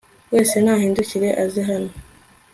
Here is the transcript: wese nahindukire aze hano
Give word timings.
wese 0.33 0.55
nahindukire 0.63 1.29
aze 1.43 1.61
hano 1.69 1.91